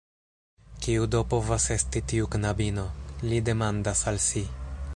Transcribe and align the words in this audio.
Kiu 0.85 1.03
do 1.15 1.19
povas 1.33 1.67
esti 1.75 2.01
tiu 2.13 2.29
knabino? 2.37 2.87
li 3.27 3.43
demandas 3.51 4.03
al 4.13 4.19
si. 4.29 4.43